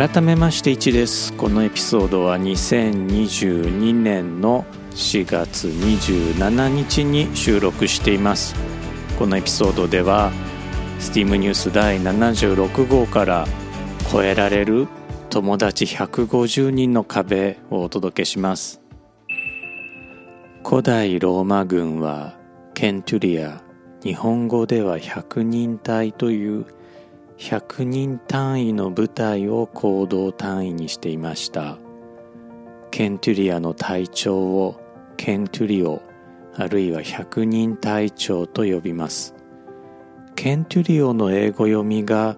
[0.00, 1.34] 改めまして1です。
[1.34, 8.54] このエピソードは2022年の4月27日に収録しています。
[9.18, 10.32] このエピソードでは
[11.00, 13.46] STEAM ニュース第76号から
[14.10, 14.88] 超えられる
[15.28, 18.80] 友達150人の壁をお届けします。
[20.66, 22.38] 古代ローマ軍は
[22.72, 23.60] ケントゥリア
[24.02, 26.79] 日本語では百人隊という
[27.40, 31.78] 100人単位の部隊を行動単位にしていました。
[32.90, 34.78] ケントゥリアの隊長を
[35.16, 36.02] ケントゥリオ
[36.54, 39.34] あるいは100人隊長と呼びます。
[40.36, 42.36] ケントゥリオの英語読みが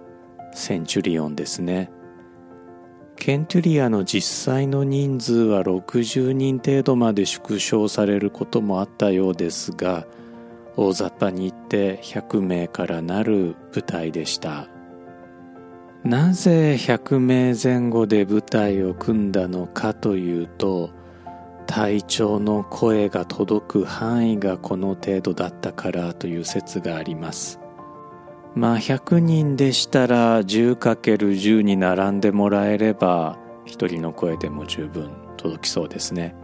[0.55, 1.91] センチュリオンですね。
[3.17, 10.07] ケントゥリアの実際の人数は60人程度まで縮小されることもあったようですが
[10.77, 14.72] 大雑把に言って100名からなる部隊でした。
[16.05, 20.91] なぜ100名前後で部隊を組んだのかというと
[21.67, 27.61] 隊長の声が届く範囲がこの程度だったからという説があります。
[28.55, 36.35] まあ100人でしたら 10×10 に並んでもらえれば一人の声でも十分届きそうですね。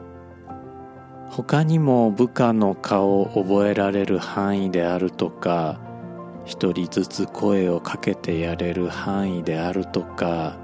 [1.29, 5.81] 他にも部下の顔を覚えられる範囲であるとか
[6.49, 10.57] 一人ずつ声をかけてやれる範囲であるとか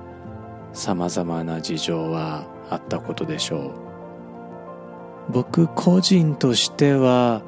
[0.73, 5.31] さまざまな事情はあったことでしょう。
[5.31, 7.43] 僕個人としては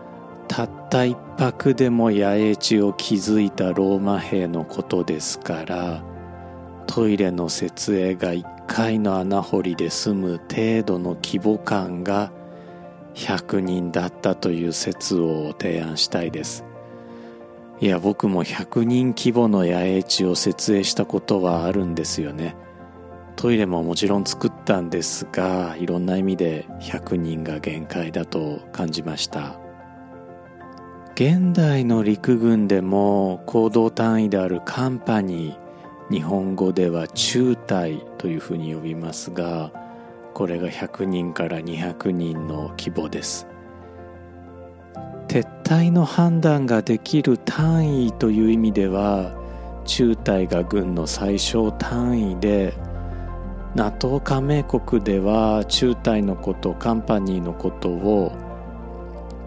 [0.48, 6.02] たった一泊でも野営地を築いたローマ兵のことですから
[6.86, 12.32] トイレの設営が一回の穴掘りで済む程度の規模感が
[13.14, 16.65] 100人だったという説を提案したいです。
[17.78, 22.56] いや僕も100人規模の野営地を設営したことはあるんですよね。
[23.36, 29.60] トイレももちろん作ったんですがいろんな意味で100人が限界だと感じました。
[31.14, 39.72] 現代の陸軍でも行動単位であるカンパニー日本語では中隊というふうに呼びますが
[40.34, 43.46] これが100人から200人の規模です。
[45.66, 49.32] 撤退の判断ができる単位という意味では
[49.84, 52.72] 中隊が軍の最小単位で
[53.74, 58.32] NATO 加盟国では中隊のことカンパニーのことを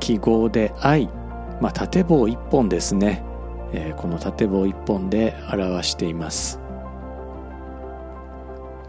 [0.01, 1.09] 記号で「I」
[1.61, 3.23] まあ縦棒一本ですね、
[3.71, 6.59] えー、この縦棒一本で表しています。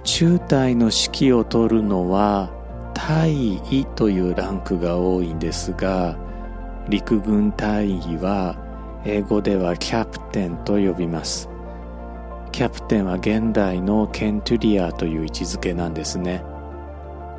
[0.03, 2.51] 中隊の指揮を執るのは
[2.93, 6.17] 大尉というランクが多いんですが
[6.91, 8.57] 陸軍大尉は
[9.05, 11.49] 英語ではキャプテンと呼びます。
[12.51, 16.43] キャプテンは現代のケントゥリアという位置づけなんですね。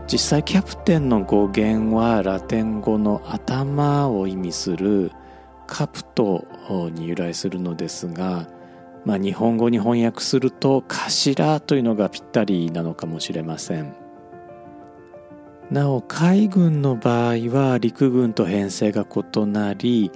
[0.08, 5.12] 実際キャプテンの語源はラテン語の頭を意味する
[5.68, 6.46] カプト
[6.94, 8.48] に由来するのですが、
[9.04, 14.01] まあ、日本語に翻訳すると頭というのがぴったりなのかもしれません。
[15.72, 20.12] なお海軍の場合は陸軍と編成が異なり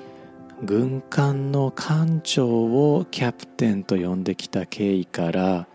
[0.62, 5.68] 軍艦の艦長をキャプテンと呼んできた経緯から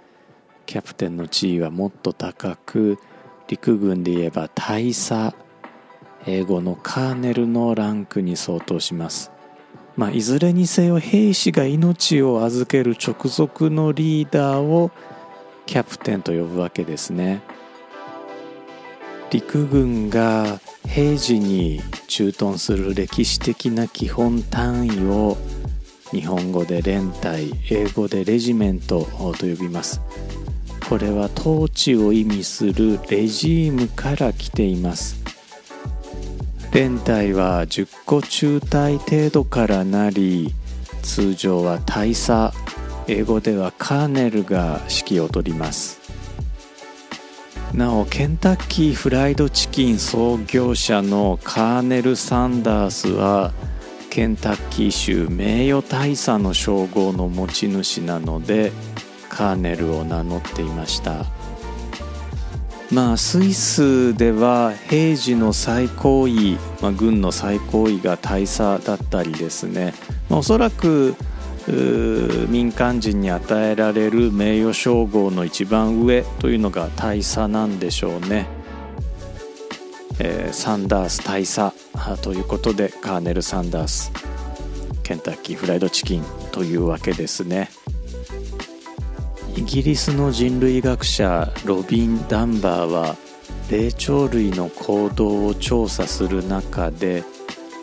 [0.66, 2.98] キャプテンの地位はもっと高く
[3.48, 5.34] 陸軍で言えば大佐
[6.26, 9.32] 英語のカーネルのランクに相当します。
[9.96, 14.90] まあいずれにせよ兵士が命を預ける直属のリーダーを
[15.64, 17.40] キャプテンと呼ぶわけですね。
[19.30, 25.36] 陸軍が平時に駐屯する歴史的な基本単位を
[26.10, 29.06] 日本語で連隊英語でレジメント
[29.38, 30.00] と呼びます。
[30.88, 35.22] これは統治を意味するレジームから来ています。
[36.72, 40.52] 連隊は10個中隊程度からなり
[41.02, 42.52] 通常は大佐
[43.06, 45.99] 英語ではカーネルが指揮を執ります。
[47.74, 53.52] なおケンタッキーフライドチキン創業者のカーネル・サンダースは
[54.10, 58.72] ケンタッキー州名誉大佐の称号の持ち主なので
[59.28, 61.26] カーネルを名乗っていました。
[62.90, 69.94] まあスイスでは平時の最高位、まあ、軍の最高位が大佐だったりですね、
[70.28, 71.14] まあ、おそらく
[71.68, 78.46] 民間人に与えられる名誉称号の一番上というのが大佐なんでしょうね、
[80.18, 81.72] えー、サンダース大佐
[82.22, 84.12] ということでカーネル・サンダース
[85.02, 87.68] ケンタッキーフライドチキンというわけですね。
[89.56, 93.16] イギリスの人類学者ロビン・ダンバーは
[93.70, 97.24] 霊長類の行動を調査する中で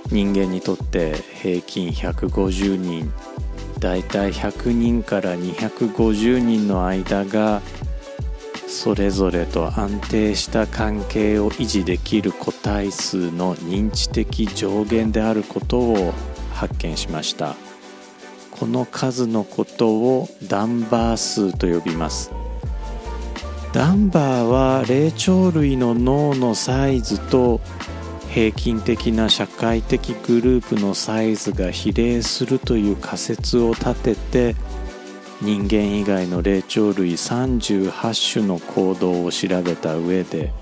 [0.10, 3.12] 人間にとって平均150人
[3.80, 7.62] だいたい100人から250人の間が
[8.68, 16.14] それぞれと安定した関係を維持できる個体数の認知的上限であることを
[16.54, 17.56] 発見しました。
[18.52, 22.32] この数のことをダンバー数と呼びます。
[23.72, 27.62] ダンバーは霊長類の脳のサイズと
[28.38, 34.56] 平均的な社会的グループのサイズが比例するという仮説を立てて
[35.42, 40.54] 人間以外の霊長類38種の行動を調べた上で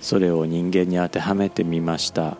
[0.00, 2.38] それを人間に当てはめてみました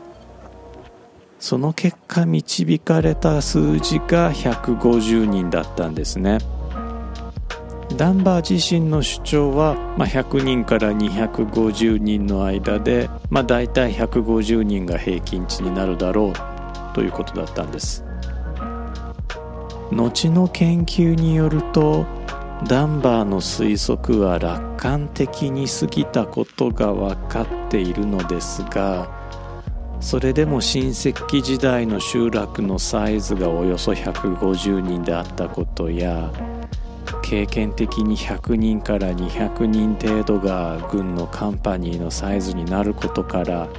[1.39, 6.39] その結果導かれた数字が150人だったんですね。
[7.97, 18.05] ダンバー自身の主張は、まあ、100人から250人の間で、まあ、大体150人が平均値になるだろうということだったんです。
[19.93, 22.07] 後の研究によると
[22.67, 29.21] ダンバーの推測は楽観的に過ぎたことが分かっているのですが
[30.01, 36.33] それでも新石器時代の集落のサイズがおよそ150人であったことや
[37.33, 43.71] 経験的に100人から200人程度が軍のカンパニーのサイズになることから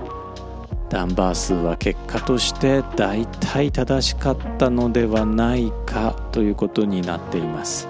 [0.89, 7.87] ダンバー数は結果として大体正しかったのではないかということになっています。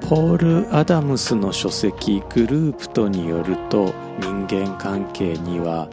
[0.00, 5.86] ポール・アダムスの書籍「グループと」によると人間関係には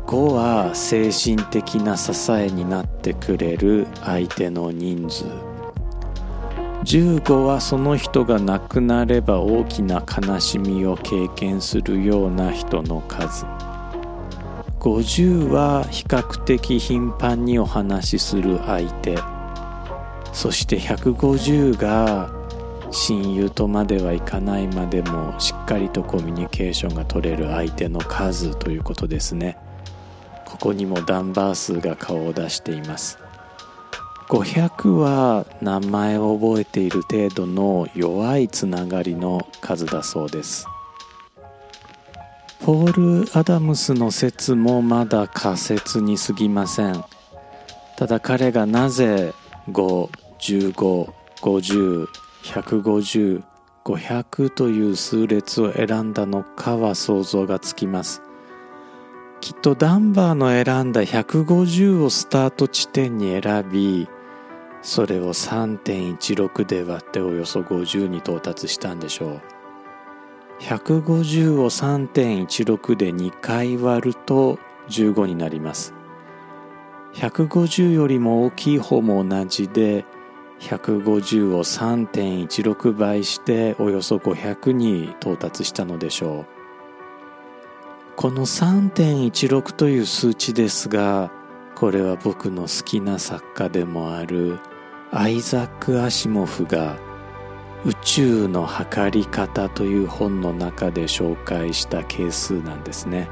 [0.06, 5.24] 5は精神的な支えになってくれる相手の人数。
[6.84, 13.44] 15はその人が亡くなれば大きな悲しみを経験するような人の数。
[14.78, 19.18] 50は比較的頻繁にお話しする相手。
[20.32, 22.37] そして150が
[22.90, 29.58] 親友とまではいかないまでもしっかりとコミュニケーションが取れる相手の数ということですね。
[30.46, 33.18] ここにもダンバー数が顔を出しています。
[34.28, 40.66] 500は名前を覚えている程度の弱いつながりの数だそうです。
[42.60, 47.04] ポール・アダムスの説もまだ仮説に過ぎません。
[47.96, 49.32] ただ彼がなぜ
[49.70, 52.06] 5、15、50、
[52.42, 53.42] 150、
[53.84, 58.22] 500という数列を選んだのかは想像がつきます。
[59.40, 64.08] きっとダンバーの選んだ150をスタート地点に選び、
[64.82, 69.40] それを3.16で割っておよそ50に到達したんでしょう。
[70.60, 75.94] 150を3.16で2回割ると15になります。
[77.14, 80.04] 150よりも大きい方も同じで
[80.60, 86.46] 150を3.16倍しておよそ500に到達したのでしょう
[88.16, 91.30] この3.16という数値ですが
[91.78, 94.58] これは僕の好きな作家でもある。
[95.10, 96.96] アイザック・アシモフが
[97.84, 103.28] 宇宙の測り方という本の中で紹介した係数なんですね。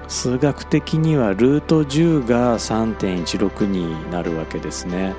[0.06, 5.14] 数学的にはルート10が3.16になるわけですね。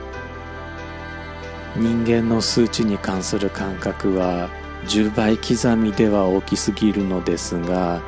[1.76, 4.50] 人間の数値に関する感覚は
[4.86, 8.02] 10倍刻みでは大きすぎるのですが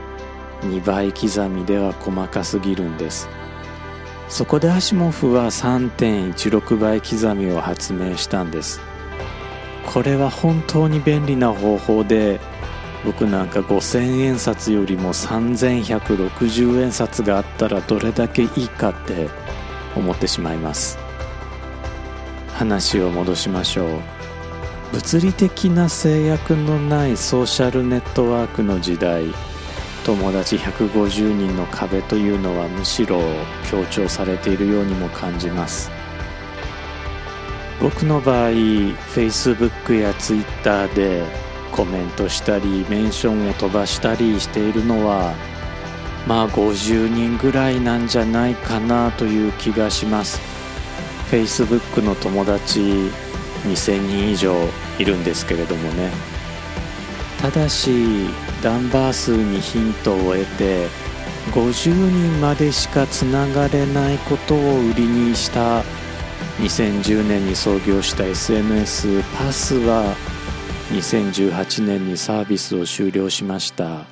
[0.62, 3.30] 2倍刻みでは細かすぎるんです。
[4.32, 8.80] そこでアシモフは3.16倍刻みを発明したんです。
[9.86, 12.40] これは本当に便利な方法で
[13.04, 19.30] 僕なんか5000円札よりも3160円札があったらどれだけいいかって
[19.98, 20.98] 思ってしまいます。
[22.54, 24.00] 話を戻しましょう。
[24.94, 29.26] 物理的な制約のないソーシャルネットワークの時代
[30.04, 33.22] 友達150人の壁というのはむしろ
[33.70, 35.92] 強調されているようにも感じます。
[37.80, 41.24] 僕の場合 Facebook や Twitter で
[41.72, 45.34] コメントしたりメンションを飛ばしたりしているのは
[46.28, 50.40] まあ50人ぐらいなんじゃないかなという気がします。
[51.32, 52.80] Facebook の友達
[53.64, 54.56] 2000人以上
[55.00, 56.12] いるんですけれどもね。
[57.42, 58.28] ただし
[58.62, 60.88] ダンバー数にヒントを得て
[61.52, 65.84] 50人までしかつながれないことを売りにした。
[66.60, 70.16] 2010年に創業した SNS パスは
[70.92, 74.06] 2018年にサービスを終了しました。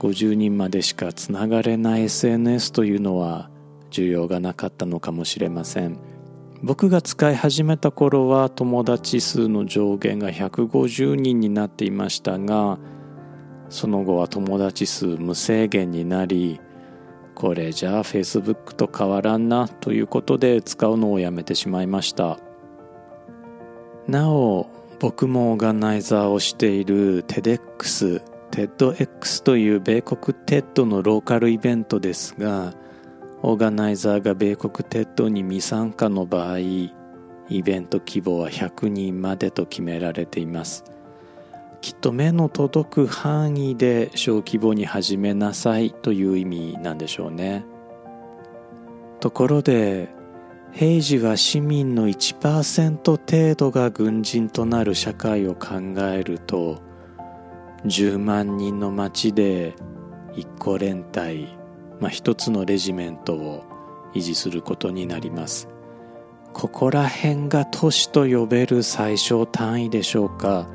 [0.00, 3.48] 50人までしかつながれない SNS というのは
[3.92, 6.11] 需要がなかったのかもしれません。
[6.62, 12.78] 僕が使い始めた頃は友達数の上限が150人になっていましたが
[13.68, 16.60] その後は友達数無制限になり
[17.34, 22.38] これじゃあ Facebook と変わらんなということで使うのをやめてしまいました。
[24.06, 24.66] なお
[25.00, 32.74] 僕もオーガナイザーをしている TEDx TEDx という米国 TED のローカルイベントですが
[33.44, 36.92] オーガナイザーが米国 TED に未参加の場合イ
[37.48, 40.84] ベント規模は100人までと決められています。
[41.80, 47.64] きっと目の届く範囲で小規模に始めなさいという意味なんでしょうね。
[49.18, 50.08] ところで
[50.70, 56.80] 平時は市民の1%程度が軍人となる社会を考えると
[57.84, 59.74] 10万人の町で
[60.34, 61.58] 一個連隊、
[62.02, 63.62] まあ、一つのレジメントを
[64.12, 65.68] 維持することになります。
[66.52, 70.66] ここら辺が都市と呼べる最小単位でしょうか。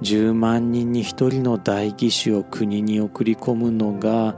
[0.00, 4.36] 10万人に1人の代議士を国に送り込むのが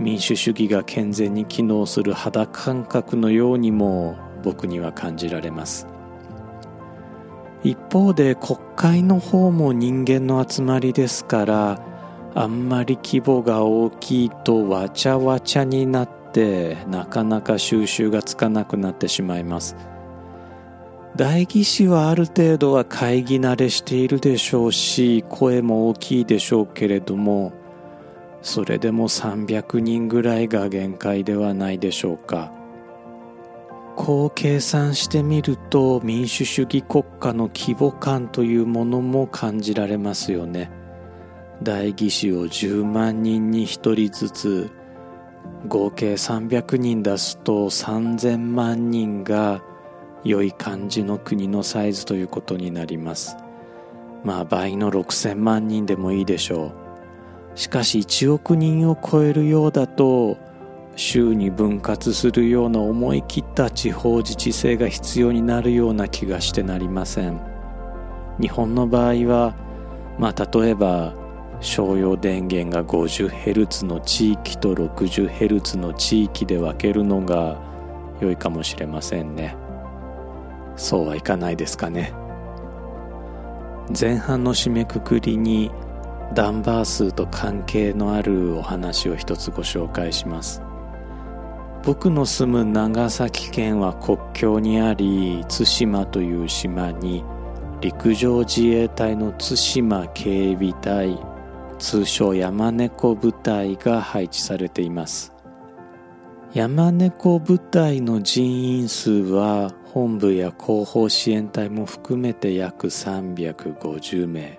[0.00, 5.86] 民主主義が健全に機能する肌感覚のようにも僕には感じられます。
[7.62, 11.95] 一方で国会の方も人間の集まりですから
[12.38, 19.74] あんまり規模が大きいとわちゃわちゃになってなかなか収集がつかなくなってしまいます。
[21.16, 27.54] 代議士はある程度は会議慣れしているでしょうし声も大きいでしょうけれども
[28.42, 32.52] それでも300人ぐらいが限界ではないでしょうか。
[33.96, 40.70] こう計算してみると民主主義国家の規模感というものも感じられますよね。
[41.62, 44.70] 代議士を10万人に1人ずつ
[45.68, 49.62] 合計300人出すと3000万人が
[50.24, 53.36] 良い感じの国のサイズということになります。
[54.24, 56.72] まあ倍の6000万人でもいいでしょ
[57.54, 57.58] う。
[57.58, 60.36] しかし1億人を超えるようだと
[60.94, 67.40] 州に分割するような思い切った地方自治性が必要になるような気がしてなりません。
[68.40, 69.54] 日本の場合は
[70.18, 71.14] まあ例えば
[71.60, 77.58] 商用電源が 50Hz の地域と 60Hz の地域で分けるのが
[78.20, 79.56] 良いかもしれませんね。
[80.76, 82.12] そうはいかないですかね。
[83.98, 85.70] 前半の締めくくりに
[86.34, 90.62] ダンバー数と関係のあるお話を一つご紹介します。
[91.84, 97.24] 僕の住む長崎県は国境にあり対馬という島に
[97.80, 101.16] 陸上自衛隊の対馬警備隊
[101.78, 105.32] 通称山猫部隊が配置されています。
[106.54, 114.58] 山猫部隊の人員数は本部や後方支援隊も含めて約350名。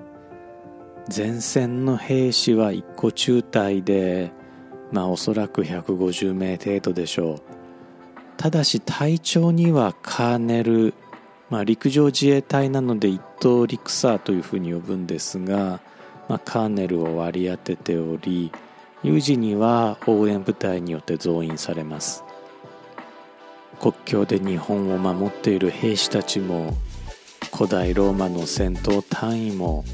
[1.15, 4.31] 前線の兵士は一個中隊で
[4.91, 7.41] まあおそらく150名程度でしょう。
[8.37, 10.93] ただし隊長にはカーネル、
[11.49, 15.79] まあ、陸上自衛隊なので一等陸佐というふうに呼ぶんですが、
[16.27, 18.51] まあ、カーネルを割り当てており
[19.03, 22.23] 有事には応援部隊によって増員されます。
[23.79, 26.75] 国境で日本を守っている兵士たちも
[27.55, 29.85] 古代ローマの戦闘単位も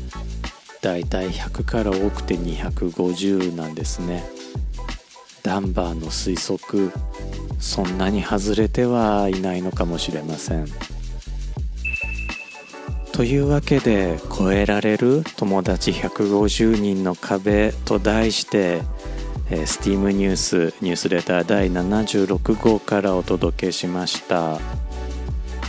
[0.81, 4.23] だいたい100から多くて250なんですね。
[5.43, 6.91] ダンバーの推測
[7.59, 10.65] そんなに外れてはいないのかもしれません。
[13.13, 18.81] というわけで「超えられる友達150人の壁」と題して
[19.49, 24.59] えー、スティームニュースニュースレター第76号からお届けしました。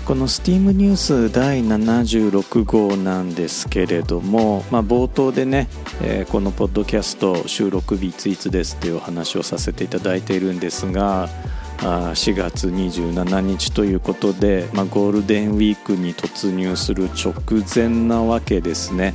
[0.07, 5.67] このスティームニュース第76号なんですけれども、まあ、冒頭でね、
[6.03, 11.31] えー、このポッドキャスト収録日いついつですっていうお話をさせていただいているんですが
[11.79, 17.35] 4月27日ということで、まあ、ゴールデンウィークに突入する直
[17.75, 19.15] 前なわけですね。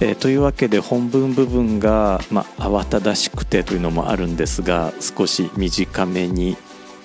[0.00, 6.56] えー、というわけで本文部分が、まあ、慌ただしくてというのもあるんですが少し短めに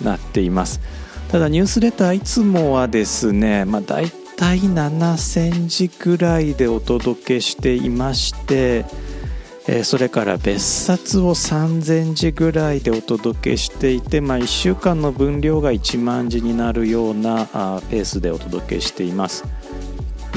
[0.01, 0.79] なっています
[1.29, 8.85] ただニュースレターいつもはですね、まあ、大体7000字ぐらいでお届けしていまして
[9.67, 19.45] え、それから別冊を3000字ぐらいでお届けしていて、まあ、1週間の分量が1万字になるようなあペースでお届けしています。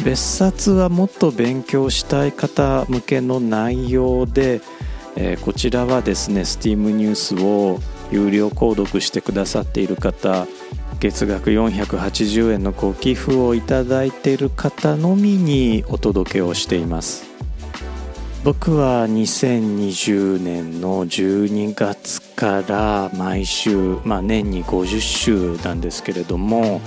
[0.04, 4.60] 別冊はもっと勉強したい方向けの内容で、
[5.16, 7.80] え、こちらはですね STEAM ニュースを
[8.12, 10.46] 有料購読してくださっている方
[11.00, 17.35] 月額480円のご寄付をいただいている方のみにお届けをしています。
[18.46, 26.80] 僕は2020年の12月から毎週、まあ、年に50週なんですけれども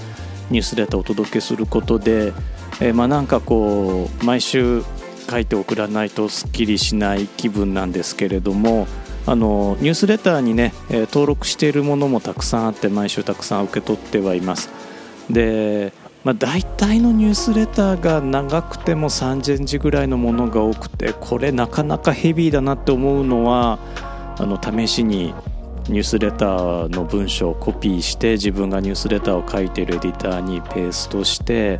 [0.50, 2.32] ニュースレターをお届けすることで、
[2.80, 4.84] えー、まあなんかこう毎週
[5.30, 8.88] 書いて送らないとすっきりしない気分なんですけれども
[9.26, 14.70] あのニュースレターにね、え、登録しているものもたくさんあって毎週たくさん受け取ってはいます。
[15.30, 15.92] で
[16.24, 23.80] まあ、大体のニュースレターが長くても3000字ぐらいのものが多くてこれなかなかヘビーだなって思うのは
[24.38, 25.34] あの試しに
[25.88, 31.78] ニュースレターの文章をコピーして自分がニュースレターを書いているエディターにペーストして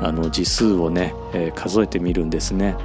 [0.00, 2.76] あの字数をね、えー、数えてみるんですね。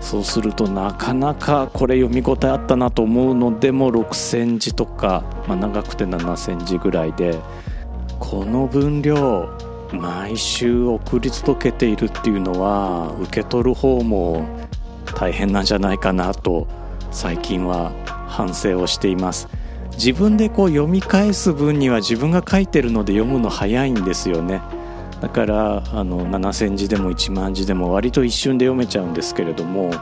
[0.00, 7.38] そうするとなかなかこれ読み応えあったなと思うのでも6000字とか、まあ、長くて7000字ぐらいで
[8.18, 9.48] この分量
[9.92, 14.46] 毎週送り届けているっていうのは受け取る方も
[15.14, 16.66] 大変なんじゃないかなと
[17.10, 17.92] 最近は
[18.28, 19.48] 反省をしています。
[19.92, 24.62] 自分でこう読み返す分には自分が書いてるので読むの早いんですよね。
[25.20, 29.92] だからあの7,000字でも1万字でも割と一瞬で読めちゃうんですけれども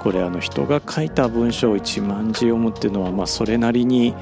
[0.00, 4.14] これあの人が書いた文章を1万字読むっていうのはまあそれなりに、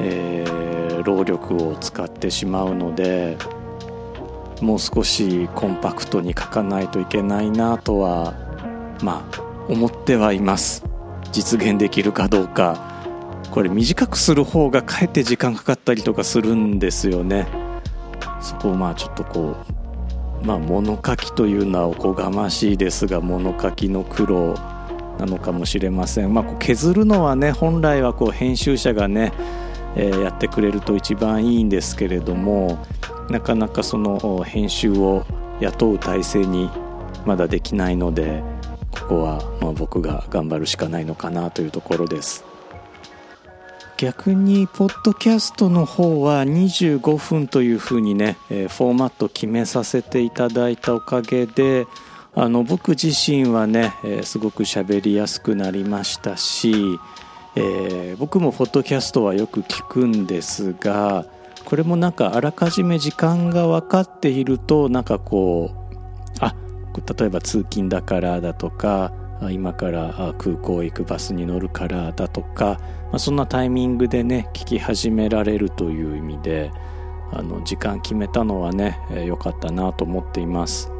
[0.00, 3.36] えー、労力を使ってしまうので
[4.64, 8.32] もう少しコンパクトに書かないといけないなとは
[9.02, 10.82] まあ思ってはいます。
[11.32, 12.94] 実現できるかどうか。
[13.50, 17.46] これ短くする方がかえって時間かかったりとかするんですよね。
[18.40, 19.54] そこをまあちょっとこ
[20.42, 24.54] うまあ物書きというのはおこがましいですが物書きの苦労
[25.18, 26.32] なのかもしれません。
[26.32, 29.34] まあ削るのはね本来はこう編集者がね、
[29.94, 32.78] えー、やってくれると一番いいんですけれども
[33.30, 35.24] なかなかその編集を
[35.60, 36.70] 雇う体制に
[37.24, 38.42] まだできないので
[38.90, 42.44] ここはま僕が頑張るしかないのかなというところです。
[43.96, 51.86] 逆にポッドキャストの方は25分というふうにね、えフォーマット決めさせていただいたおかげで
[52.34, 56.98] あの僕自身はね、えすごく喋りやすくなりましたし、
[57.54, 61.24] えー、僕もポッドキャストはよく聞くんですが
[61.64, 65.96] これもなんかあらかじめ時間が分かっているとなんかこう
[66.40, 66.54] あ
[67.16, 69.12] 例えば通勤だからだとか
[69.50, 72.78] 今から空港行くバスに乗るからだとか、
[73.10, 76.70] まあ、そんなタイミングでね聞き始められるという意味で
[77.32, 80.90] あの時間決めたのはね良、かったなと思っています。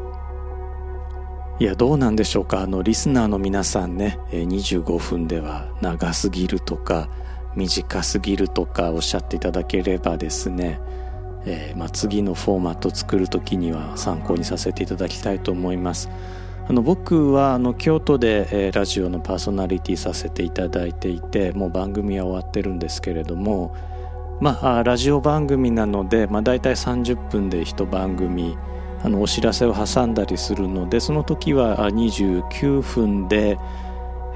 [1.61, 2.63] いやどうなんでしょうか。
[2.63, 7.09] あのリスナーの皆さんね25分では長すぎるとか
[7.57, 10.81] 短すぎるとかおっしゃっていただければですね、
[11.47, 16.11] えー、まあ、次のフォーマット作る時には参考にさせていただきたいと思います。
[16.67, 23.77] あの僕はあの京都で、えー、ラジオのパーソナリティさせていただいていてもう番組は終わってるんですけれども
[24.41, 28.57] まあラジオ番組なので、まあ、大体30分で一番組
[29.03, 33.59] あのお知らせを挟んだりするのでその時は29分で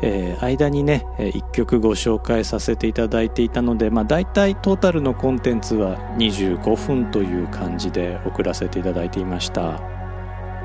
[0.03, 9.81] えー、間にね1曲ご紹介させていただいていたので、まあ、大体トータルのコンテンツは25分という感じで送らせていただいていました。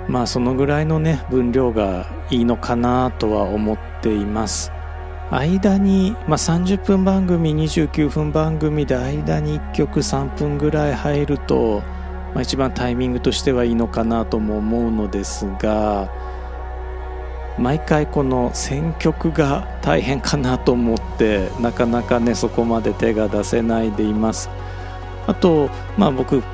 [0.08, 4.72] まあそのぐらいのね分量がいいのかなとは思っています。
[5.32, 11.82] 間に、まあ、30分番組29分番組で間に1曲3分ぐらい入ると
[12.34, 16.10] まあ、一番タイミングとしてはいいのかなとも思うのですが
[17.58, 24.50] 毎回この選曲が大変かなと思ってなかなかねそこまで手が出せないでいます。
[25.28, 26.48] あとまあ僕好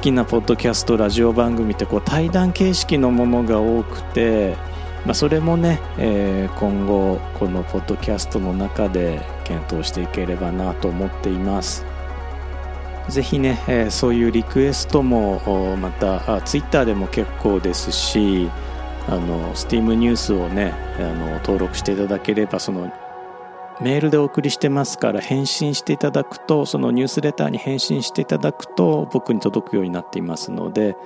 [0.00, 4.56] きなポッドキャストラジオ番組ってこう対談形式のものが多くて、
[5.04, 11.86] まあ、それもね、えー、今後このポッドキャストの中で検討していければなと思っています。
[13.08, 18.50] ぜひね、えー、そういうリクエストもまたツイッターでも結構ですし
[19.08, 22.92] あの Steam ニュースをねあの登録していただければその
[23.80, 30.96] メールでお送りしてますから返信していただくとそのニュースレターに返信していただくと僕に届くようになっていますので、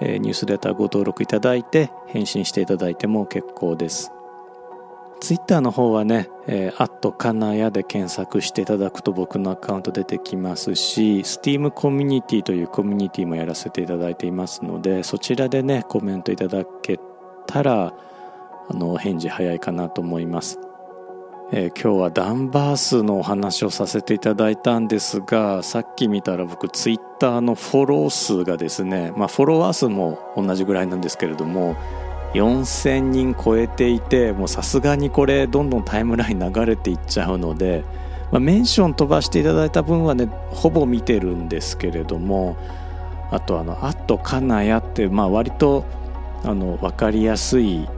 [0.00, 4.12] えー、ニュースレターご登録いただいて返信していただいても結構です。
[5.20, 16.98] ツイッターの方はね、えー、アットカナヤで検索していただくと僕のアカウント出てきますし、Steam コミュニティというコミュニティもやらせていただいていますので、そちらでね、コメントいただけ
[17.50, 17.92] たら、
[18.68, 20.58] あの、返事早いかなと思います。
[21.52, 31.76] えー、今日はダンバースのお話をさせていただいたんですが、さっき見たら僕ツイッターのフォロー数がですね、まあフォロワー数も同じぐらいなんですけれども、
[32.34, 37.84] 4000人超えていてもうさすがにこれどんどんタイムライン流れていっちゃうので、
[38.30, 42.56] まあ、メンション飛ばしていただいた分はねほぼ見てるんですけれども
[43.30, 45.84] あとあの「あっと金谷」って、まあ、割と
[46.44, 47.88] あの分かりやすい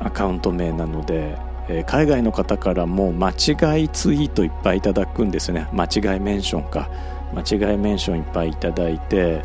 [0.00, 1.38] アカウント名なので、
[1.68, 5.68] えー、海外の方からも間違いツイートいっぱいいただくんですね。
[5.72, 6.88] 間違いメンションか。
[7.34, 9.42] 間違いメンションいっぱいいただいて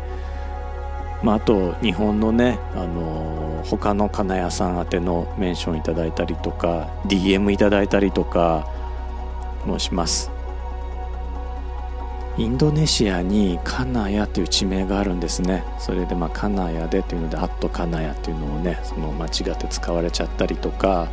[1.22, 8.68] まあ、あと日本のね、あの他の金谷さん宛てのメンションいただいたりとか DM いただいたりとか
[9.66, 10.30] もします。
[12.38, 15.64] インドネシアにカナヤという地名があるんですね。
[15.78, 21.08] それでまあカナヤでというのでアットカナヤというのをねその間違って使われちゃったりとか。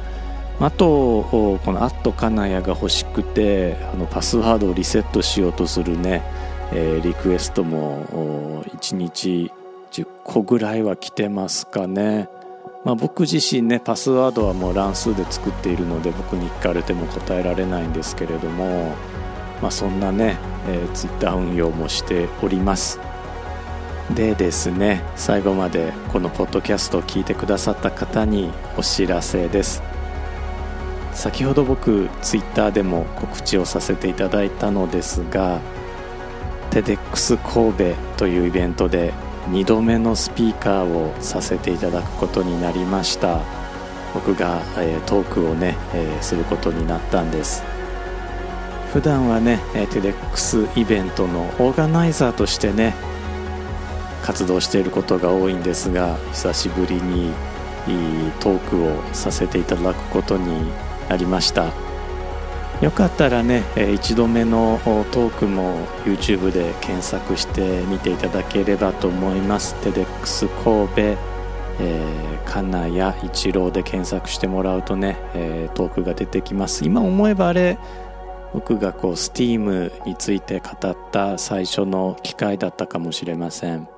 [0.58, 6.24] あとこのアットカナヤが欲しくてあのパスワードをリセットしようとするね、
[6.72, 9.52] えー、リクエストも1日
[9.92, 12.30] 10個ぐらいは来てますかね。
[12.86, 18.96] まあ、僕自身ねパスワードはもう乱数で作っているので僕に聞かれても答えられないんですけれども、
[19.66, 23.00] まあ、そんなね、えー、ツイッター運用もしております。
[24.14, 29.82] でですね最後までこのポッドキャストを聞いてくださった方にお知らせです。
[31.14, 35.60] 先ほど僕ツイッターでも告知をさせていただいたのですが
[36.70, 39.14] TEDx 神戸というイベントで
[39.50, 43.40] 2度目のスピーカーをさせていただくことになりました。
[44.14, 47.75] 僕が、えー、トークをね、えー、することになったんです。
[48.96, 52.96] 普段はね TEDx イベントのオーガナイザーとしてね
[54.24, 57.34] 活動していることが多いんですが久しぶりに
[58.40, 60.72] トークをさせていただくことに
[61.10, 61.74] なりました。
[62.82, 64.80] よかったらね1度目の
[65.12, 69.76] トークも YouTube で検索してみていただければと思います。
[69.82, 76.86] TEDx 神戸、えー、金谷一郎で検索してもらうとね、えー、トークが出てきます。
[76.86, 77.78] 今思えばあれ
[78.56, 83.90] 僕がこう STEAM について語った最初の機会だったかもしれません、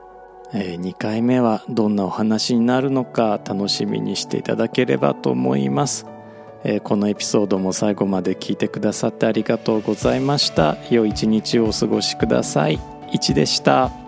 [0.52, 6.08] えー、2回目はどんなお話になるのか楽しみにしていただければと思います。
[6.64, 10.76] えー、このエピソードも最後まで聞いてくださってありがとうございました。
[10.90, 12.80] 良い一日をお過ごしください。
[13.14, 14.07] 1でした。